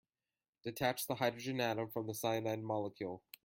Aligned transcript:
Detach 0.63 1.05
the 1.05 1.13
hydrogen 1.13 1.61
atom 1.61 1.91
from 1.91 2.07
the 2.07 2.15
cyanide 2.15 2.63
molecule. 2.63 3.21